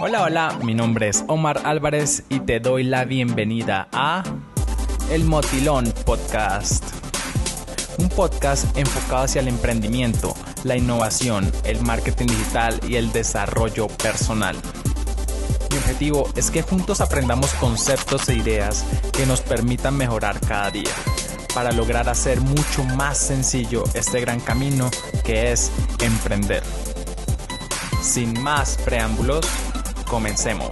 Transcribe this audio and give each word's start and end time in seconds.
Hola, 0.00 0.22
hola, 0.22 0.58
mi 0.62 0.74
nombre 0.74 1.08
es 1.08 1.24
Omar 1.28 1.60
Álvarez 1.64 2.24
y 2.28 2.40
te 2.40 2.58
doy 2.58 2.82
la 2.82 3.04
bienvenida 3.04 3.88
a 3.92 4.24
El 5.08 5.24
Motilón 5.24 5.92
Podcast. 6.04 6.84
Un 7.98 8.08
podcast 8.08 8.76
enfocado 8.76 9.24
hacia 9.24 9.40
el 9.40 9.48
emprendimiento, 9.48 10.34
la 10.64 10.76
innovación, 10.76 11.50
el 11.64 11.80
marketing 11.80 12.26
digital 12.26 12.80
y 12.88 12.96
el 12.96 13.12
desarrollo 13.12 13.86
personal. 13.86 14.56
Mi 15.70 15.76
objetivo 15.76 16.28
es 16.34 16.50
que 16.50 16.62
juntos 16.62 17.00
aprendamos 17.00 17.52
conceptos 17.54 18.28
e 18.28 18.34
ideas 18.34 18.84
que 19.12 19.26
nos 19.26 19.42
permitan 19.42 19.96
mejorar 19.96 20.40
cada 20.40 20.70
día 20.72 20.92
para 21.54 21.70
lograr 21.70 22.08
hacer 22.08 22.40
mucho 22.40 22.82
más 22.96 23.16
sencillo 23.16 23.84
este 23.94 24.20
gran 24.20 24.40
camino 24.40 24.90
que 25.24 25.52
es 25.52 25.70
emprender. 26.00 26.64
Sin 28.02 28.42
más 28.42 28.76
preámbulos, 28.84 29.46
comencemos. 30.14 30.68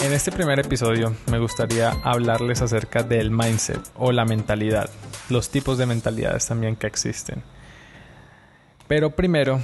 En 0.00 0.12
este 0.12 0.32
primer 0.32 0.58
episodio 0.58 1.14
me 1.30 1.38
gustaría 1.38 1.90
hablarles 2.02 2.60
acerca 2.60 3.04
del 3.04 3.30
mindset 3.30 3.78
o 3.96 4.10
la 4.10 4.24
mentalidad, 4.24 4.90
los 5.30 5.48
tipos 5.48 5.78
de 5.78 5.86
mentalidades 5.86 6.48
también 6.48 6.74
que 6.74 6.88
existen. 6.88 7.44
Pero 8.88 9.10
primero 9.10 9.60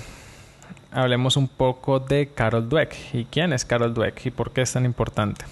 hablemos 0.92 1.36
un 1.36 1.48
poco 1.48 1.98
de 1.98 2.28
Carol 2.28 2.68
Dweck. 2.68 2.94
¿Y 3.14 3.24
quién 3.24 3.52
es 3.52 3.64
Carol 3.64 3.94
Dweck 3.94 4.26
y 4.26 4.30
por 4.30 4.52
qué 4.52 4.60
es 4.60 4.72
tan 4.72 4.84
importante? 4.84 5.44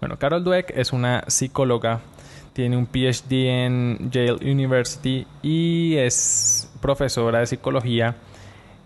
Bueno, 0.00 0.18
Carol 0.18 0.42
Dweck 0.42 0.70
es 0.74 0.94
una 0.94 1.22
psicóloga, 1.28 2.00
tiene 2.54 2.78
un 2.78 2.86
PhD 2.86 3.32
en 3.66 4.10
Yale 4.10 4.50
University 4.50 5.26
y 5.42 5.96
es 5.96 6.72
profesora 6.80 7.40
de 7.40 7.46
psicología 7.46 8.16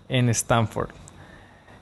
en 0.08 0.28
Stanford. 0.30 0.90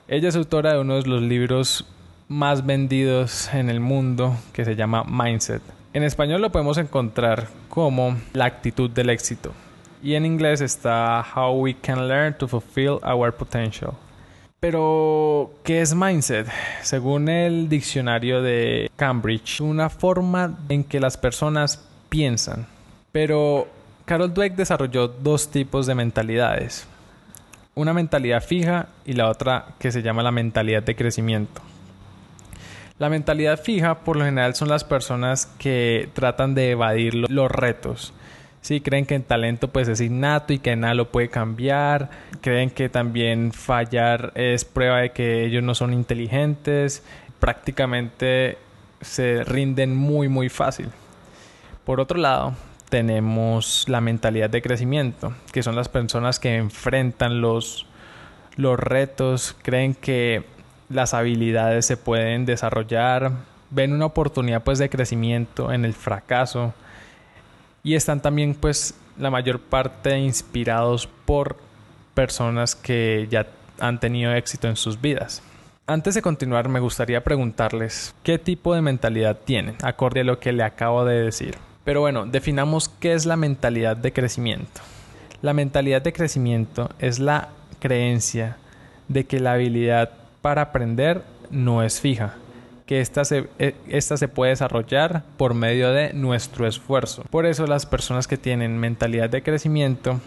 Ella 0.07 0.29
es 0.29 0.35
autora 0.35 0.73
de 0.73 0.79
uno 0.79 1.01
de 1.01 1.09
los 1.09 1.21
libros 1.21 1.85
más 2.27 2.65
vendidos 2.65 3.51
en 3.53 3.69
el 3.69 3.79
mundo 3.79 4.35
que 4.53 4.65
se 4.65 4.75
llama 4.75 5.03
Mindset. 5.03 5.61
En 5.93 6.03
español 6.03 6.41
lo 6.41 6.51
podemos 6.51 6.77
encontrar 6.77 7.47
como 7.69 8.17
La 8.33 8.45
actitud 8.45 8.89
del 8.89 9.09
éxito 9.09 9.53
y 10.03 10.15
en 10.15 10.25
inglés 10.25 10.61
está 10.61 11.25
How 11.35 11.53
We 11.53 11.73
Can 11.73 12.07
Learn 12.07 12.37
to 12.37 12.47
Fulfill 12.47 12.99
Our 13.03 13.33
Potential. 13.33 13.93
Pero, 14.59 15.51
¿qué 15.63 15.81
es 15.81 15.93
mindset? 15.93 16.47
Según 16.81 17.29
el 17.29 17.69
diccionario 17.69 18.41
de 18.41 18.89
Cambridge, 18.95 19.61
una 19.61 19.89
forma 19.89 20.57
en 20.67 20.83
que 20.83 20.99
las 20.99 21.15
personas 21.15 21.87
piensan. 22.09 22.65
Pero 23.11 23.67
Carol 24.05 24.33
Dweck 24.33 24.55
desarrolló 24.55 25.09
dos 25.09 25.51
tipos 25.51 25.85
de 25.85 25.93
mentalidades. 25.93 26.87
Una 27.75 27.93
mentalidad 27.93 28.43
fija 28.43 28.87
y 29.05 29.13
la 29.13 29.29
otra 29.29 29.67
que 29.77 29.91
se 29.91 30.01
llama 30.01 30.23
la 30.23 30.31
mentalidad 30.31 30.81
de 30.81 30.95
crecimiento. 30.95 31.61
La 32.97 33.09
mentalidad 33.09 33.61
fija 33.61 33.99
por 33.99 34.15
lo 34.15 34.25
general 34.25 34.55
son 34.55 34.69
las 34.69 34.83
personas 34.83 35.45
que 35.59 36.09
tratan 36.13 36.55
de 36.55 36.71
evadir 36.71 37.13
los 37.13 37.51
retos 37.51 38.11
Sí, 38.61 38.81
creen 38.81 39.05
que 39.05 39.15
el 39.15 39.23
talento 39.23 39.69
pues 39.69 39.87
es 39.87 40.01
innato 40.01 40.53
y 40.53 40.59
que 40.59 40.75
nada 40.75 40.93
lo 40.93 41.09
puede 41.09 41.29
cambiar. 41.29 42.09
Creen 42.41 42.69
que 42.69 42.89
también 42.89 43.53
fallar 43.53 44.31
es 44.35 44.65
prueba 44.65 44.99
de 44.99 45.11
que 45.11 45.45
ellos 45.45 45.63
no 45.63 45.73
son 45.73 45.93
inteligentes. 45.93 47.03
Prácticamente 47.39 48.57
se 49.01 49.43
rinden 49.43 49.95
muy 49.95 50.27
muy 50.27 50.49
fácil. 50.49 50.89
Por 51.85 52.01
otro 52.01 52.19
lado, 52.19 52.55
tenemos 52.89 53.85
la 53.87 54.01
mentalidad 54.01 54.49
de 54.49 54.61
crecimiento, 54.61 55.33
que 55.51 55.63
son 55.63 55.75
las 55.75 55.89
personas 55.89 56.39
que 56.39 56.55
enfrentan 56.55 57.41
los, 57.41 57.85
los 58.55 58.79
retos, 58.79 59.55
creen 59.61 59.93
que 59.93 60.43
las 60.89 61.13
habilidades 61.13 61.85
se 61.85 61.97
pueden 61.97 62.45
desarrollar, 62.45 63.31
ven 63.69 63.93
una 63.93 64.05
oportunidad 64.05 64.63
pues 64.63 64.79
de 64.79 64.89
crecimiento 64.89 65.71
en 65.71 65.85
el 65.85 65.93
fracaso 65.93 66.73
y 67.87 67.95
están 67.95 68.19
también 68.19 68.53
pues 68.53 68.95
la 69.17 69.31
mayor 69.31 69.61
parte 69.61 70.19
inspirados 70.19 71.07
por 71.23 71.55
personas 72.13 72.75
que 72.75 73.29
ya 73.31 73.47
han 73.79 74.01
tenido 74.01 74.33
éxito 74.33 74.67
en 74.67 74.75
sus 74.75 74.99
vidas. 74.99 75.41
Antes 75.85 76.13
de 76.13 76.21
continuar 76.21 76.67
me 76.67 76.81
gustaría 76.81 77.23
preguntarles 77.23 78.13
qué 78.23 78.39
tipo 78.39 78.75
de 78.75 78.81
mentalidad 78.81 79.37
tienen, 79.37 79.77
acorde 79.83 80.19
a 80.19 80.25
lo 80.25 80.37
que 80.37 80.51
le 80.51 80.63
acabo 80.63 81.05
de 81.05 81.23
decir. 81.23 81.55
Pero 81.85 82.01
bueno, 82.01 82.25
definamos 82.25 82.89
qué 82.89 83.13
es 83.13 83.25
la 83.25 83.37
mentalidad 83.37 83.95
de 83.95 84.11
crecimiento. 84.11 84.81
La 85.41 85.53
mentalidad 85.53 86.01
de 86.01 86.11
crecimiento 86.11 86.89
es 86.99 87.19
la 87.19 87.51
creencia 87.79 88.57
de 89.07 89.25
que 89.25 89.39
la 89.39 89.53
habilidad 89.53 90.11
para 90.41 90.63
aprender 90.63 91.23
no 91.51 91.81
es 91.83 92.01
fija, 92.01 92.33
que 92.87 93.01
esta 93.01 93.25
se, 93.25 93.49
eh, 93.59 93.75
esta 93.89 94.17
se 94.17 94.29
puede 94.29 94.51
desarrollar 94.51 95.23
por 95.35 95.53
medio 95.53 95.91
de 95.91 96.13
nuestro 96.13 96.65
esfuerzo. 96.65 97.23
Por 97.29 97.45
eso 97.45 97.67
las 97.67 97.85
personas 97.85 98.27
que 98.27 98.37
tienen 98.37 98.77
mentalidad 98.79 99.29
de 99.29 99.43
crecimiento 99.43 100.21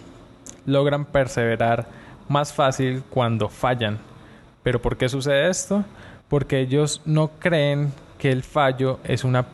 logran 0.67 1.07
perseverar 1.07 1.89
más 2.29 2.53
fácil 2.53 3.03
cuando 3.11 3.49
fallan. 3.49 3.99
¿Pero 4.63 4.81
por 4.81 4.99
qué 4.99 5.09
sucede 5.09 5.49
esto? 5.49 5.85
Porque 6.29 6.61
ellos 6.61 7.01
no 7.07 7.31
creen 7.39 7.93
que 8.19 8.31
el 8.31 8.43
fallo 8.43 9.01
es 9.05 9.25
una 9.25 9.47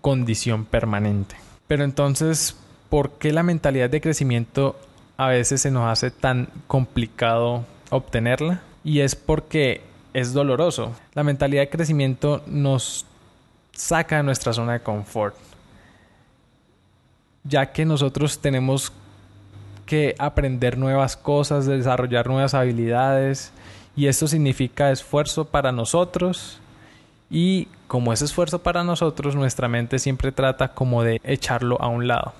condición 0.00 0.64
permanente. 0.64 1.34
Pero 1.66 1.82
entonces, 1.82 2.56
¿por 2.88 3.18
qué 3.18 3.32
la 3.32 3.42
mentalidad 3.42 3.90
de 3.90 4.00
crecimiento 4.00 4.78
a 5.16 5.26
veces 5.26 5.60
se 5.60 5.72
nos 5.72 5.90
hace 5.90 6.12
tan 6.12 6.48
complicado 6.68 7.64
obtenerla? 7.90 8.62
Y 8.84 9.00
es 9.00 9.16
porque 9.16 9.80
es 10.14 10.32
doloroso. 10.32 10.92
La 11.12 11.24
mentalidad 11.24 11.62
de 11.62 11.68
crecimiento 11.68 12.42
nos 12.46 13.04
saca 13.72 14.16
de 14.16 14.22
nuestra 14.22 14.52
zona 14.52 14.74
de 14.74 14.80
confort, 14.80 15.34
ya 17.42 17.72
que 17.72 17.84
nosotros 17.84 18.38
tenemos 18.38 18.92
que 19.84 20.14
aprender 20.18 20.78
nuevas 20.78 21.16
cosas, 21.16 21.66
desarrollar 21.66 22.28
nuevas 22.28 22.54
habilidades 22.54 23.52
y 23.96 24.06
esto 24.06 24.28
significa 24.28 24.90
esfuerzo 24.90 25.44
para 25.44 25.72
nosotros 25.72 26.60
y 27.28 27.68
como 27.88 28.12
es 28.12 28.22
esfuerzo 28.22 28.62
para 28.62 28.84
nosotros, 28.84 29.34
nuestra 29.34 29.68
mente 29.68 29.98
siempre 29.98 30.32
trata 30.32 30.68
como 30.68 31.02
de 31.02 31.20
echarlo 31.24 31.76
a 31.82 31.88
un 31.88 32.06
lado. 32.06 32.32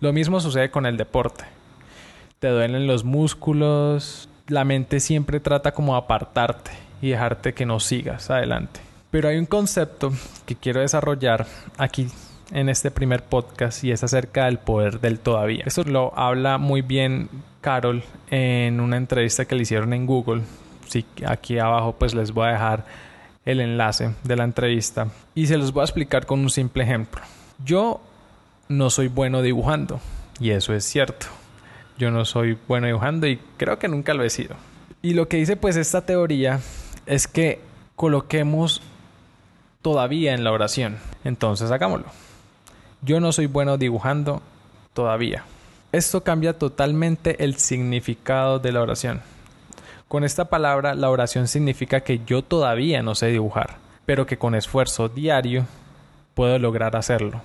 Lo 0.00 0.12
mismo 0.12 0.40
sucede 0.40 0.70
con 0.70 0.84
el 0.84 0.96
deporte. 0.96 1.44
Te 2.40 2.48
duelen 2.48 2.88
los 2.88 3.04
músculos, 3.04 4.28
la 4.48 4.64
mente 4.64 4.98
siempre 4.98 5.38
trata 5.38 5.72
como 5.72 5.94
apartarte 5.94 6.72
y 7.02 7.10
dejarte 7.10 7.52
que 7.52 7.66
no 7.66 7.80
sigas 7.80 8.30
adelante. 8.30 8.80
Pero 9.10 9.28
hay 9.28 9.36
un 9.36 9.44
concepto 9.44 10.10
que 10.46 10.56
quiero 10.56 10.80
desarrollar 10.80 11.46
aquí 11.76 12.08
en 12.52 12.68
este 12.68 12.90
primer 12.90 13.24
podcast 13.24 13.82
y 13.84 13.90
es 13.90 14.02
acerca 14.04 14.46
del 14.46 14.58
poder 14.58 15.00
del 15.00 15.18
todavía. 15.18 15.64
Eso 15.66 15.84
lo 15.84 16.18
habla 16.18 16.56
muy 16.56 16.80
bien 16.80 17.28
Carol 17.60 18.02
en 18.30 18.80
una 18.80 18.96
entrevista 18.96 19.44
que 19.44 19.54
le 19.54 19.62
hicieron 19.62 19.92
en 19.92 20.06
Google. 20.06 20.42
Sí, 20.88 21.04
aquí 21.26 21.58
abajo 21.58 21.96
pues 21.98 22.14
les 22.14 22.32
voy 22.32 22.48
a 22.48 22.52
dejar 22.52 22.84
el 23.44 23.60
enlace 23.60 24.14
de 24.22 24.36
la 24.36 24.44
entrevista 24.44 25.08
y 25.34 25.46
se 25.46 25.58
los 25.58 25.72
voy 25.72 25.82
a 25.82 25.84
explicar 25.84 26.24
con 26.24 26.40
un 26.40 26.50
simple 26.50 26.84
ejemplo. 26.84 27.20
Yo 27.64 28.00
no 28.68 28.90
soy 28.90 29.08
bueno 29.08 29.42
dibujando 29.42 30.00
y 30.38 30.50
eso 30.50 30.72
es 30.72 30.84
cierto. 30.84 31.26
Yo 31.98 32.10
no 32.10 32.24
soy 32.24 32.56
bueno 32.68 32.86
dibujando 32.86 33.26
y 33.26 33.38
creo 33.56 33.78
que 33.78 33.88
nunca 33.88 34.14
lo 34.14 34.24
he 34.24 34.30
sido. 34.30 34.54
Y 35.02 35.14
lo 35.14 35.28
que 35.28 35.38
dice 35.38 35.56
pues 35.56 35.76
esta 35.76 36.06
teoría 36.06 36.60
es 37.06 37.26
que 37.26 37.60
coloquemos 37.96 38.82
todavía 39.82 40.34
en 40.34 40.44
la 40.44 40.52
oración. 40.52 40.98
Entonces 41.24 41.70
hagámoslo. 41.70 42.06
Yo 43.02 43.20
no 43.20 43.32
soy 43.32 43.46
bueno 43.46 43.78
dibujando 43.78 44.42
todavía. 44.94 45.44
Esto 45.90 46.22
cambia 46.22 46.58
totalmente 46.58 47.44
el 47.44 47.56
significado 47.56 48.58
de 48.58 48.72
la 48.72 48.80
oración. 48.80 49.20
Con 50.08 50.24
esta 50.24 50.46
palabra 50.46 50.94
la 50.94 51.10
oración 51.10 51.48
significa 51.48 52.00
que 52.00 52.20
yo 52.24 52.42
todavía 52.42 53.02
no 53.02 53.14
sé 53.14 53.28
dibujar, 53.28 53.76
pero 54.06 54.26
que 54.26 54.38
con 54.38 54.54
esfuerzo 54.54 55.08
diario 55.08 55.66
puedo 56.34 56.58
lograr 56.58 56.96
hacerlo. 56.96 57.42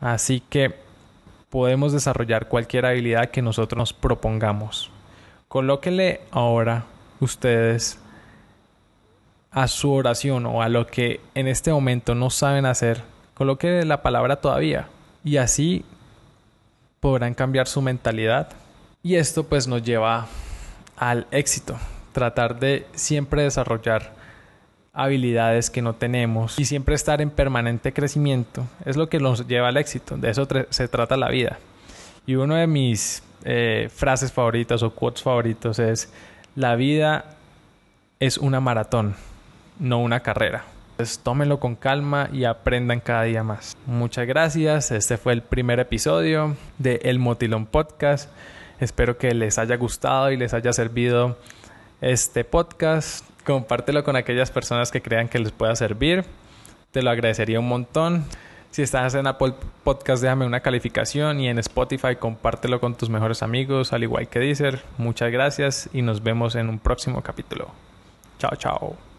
Así 0.00 0.40
que 0.40 0.74
podemos 1.50 1.92
desarrollar 1.92 2.48
cualquier 2.48 2.86
habilidad 2.86 3.30
que 3.30 3.42
nosotros 3.42 3.78
nos 3.78 3.92
propongamos. 3.92 4.90
Colóquele 5.48 6.20
ahora 6.30 6.84
ustedes 7.20 7.98
a 9.54 9.68
su 9.68 9.92
oración 9.92 10.46
o 10.46 10.62
a 10.62 10.68
lo 10.68 10.86
que 10.88 11.20
en 11.36 11.46
este 11.46 11.72
momento 11.72 12.16
no 12.16 12.28
saben 12.28 12.66
hacer, 12.66 13.02
coloque 13.34 13.84
la 13.84 14.02
palabra 14.02 14.36
todavía 14.36 14.88
y 15.22 15.36
así 15.36 15.84
podrán 16.98 17.34
cambiar 17.34 17.68
su 17.68 17.80
mentalidad. 17.80 18.48
Y 19.02 19.14
esto 19.14 19.44
pues 19.44 19.68
nos 19.68 19.82
lleva 19.82 20.26
al 20.96 21.28
éxito, 21.30 21.76
tratar 22.12 22.58
de 22.58 22.86
siempre 22.94 23.42
desarrollar 23.42 24.12
habilidades 24.92 25.70
que 25.70 25.82
no 25.82 25.94
tenemos 25.94 26.58
y 26.58 26.64
siempre 26.64 26.94
estar 26.94 27.20
en 27.20 27.30
permanente 27.30 27.92
crecimiento 27.92 28.64
es 28.84 28.96
lo 28.96 29.08
que 29.08 29.18
nos 29.18 29.46
lleva 29.46 29.68
al 29.68 29.76
éxito, 29.76 30.16
de 30.16 30.30
eso 30.30 30.48
se 30.70 30.88
trata 30.88 31.16
la 31.16 31.28
vida. 31.28 31.58
Y 32.26 32.34
uno 32.34 32.56
de 32.56 32.66
mis 32.66 33.22
eh, 33.44 33.88
frases 33.94 34.32
favoritas 34.32 34.82
o 34.82 34.94
quotes 34.94 35.22
favoritos 35.22 35.78
es, 35.78 36.12
la 36.56 36.74
vida 36.74 37.36
es 38.18 38.38
una 38.38 38.60
maratón, 38.60 39.14
no 39.78 39.98
una 39.98 40.20
carrera. 40.20 40.64
Entonces 40.92 41.18
tómenlo 41.18 41.58
con 41.58 41.74
calma 41.74 42.28
y 42.32 42.44
aprendan 42.44 43.00
cada 43.00 43.24
día 43.24 43.42
más. 43.42 43.76
Muchas 43.86 44.26
gracias. 44.26 44.92
Este 44.92 45.16
fue 45.16 45.32
el 45.32 45.42
primer 45.42 45.80
episodio 45.80 46.56
de 46.78 47.00
El 47.02 47.18
Motilón 47.18 47.66
Podcast. 47.66 48.30
Espero 48.78 49.18
que 49.18 49.34
les 49.34 49.58
haya 49.58 49.76
gustado 49.76 50.30
y 50.30 50.36
les 50.36 50.54
haya 50.54 50.72
servido 50.72 51.36
este 52.00 52.44
podcast. 52.44 53.24
Compártelo 53.44 54.04
con 54.04 54.14
aquellas 54.14 54.50
personas 54.50 54.90
que 54.90 55.02
crean 55.02 55.28
que 55.28 55.38
les 55.38 55.50
pueda 55.50 55.74
servir. 55.74 56.24
Te 56.92 57.02
lo 57.02 57.10
agradecería 57.10 57.58
un 57.58 57.68
montón. 57.68 58.24
Si 58.70 58.82
estás 58.82 59.14
en 59.14 59.26
Apple 59.26 59.54
Podcast, 59.84 60.22
déjame 60.22 60.46
una 60.46 60.60
calificación 60.60 61.40
y 61.40 61.48
en 61.48 61.58
Spotify 61.58 62.16
compártelo 62.16 62.80
con 62.80 62.96
tus 62.96 63.08
mejores 63.08 63.42
amigos, 63.42 63.92
al 63.92 64.02
igual 64.02 64.28
que 64.28 64.40
Deezer. 64.40 64.82
Muchas 64.98 65.30
gracias 65.30 65.88
y 65.92 66.02
nos 66.02 66.22
vemos 66.22 66.54
en 66.56 66.68
un 66.68 66.78
próximo 66.78 67.22
capítulo. 67.22 67.68
Chao, 68.38 68.56
chao. 68.56 69.13